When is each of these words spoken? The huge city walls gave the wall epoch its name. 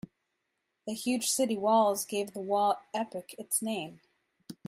The 0.87 0.93
huge 0.95 1.29
city 1.29 1.55
walls 1.55 2.05
gave 2.05 2.33
the 2.33 2.39
wall 2.41 2.81
epoch 2.91 3.35
its 3.37 3.61
name. 3.61 4.01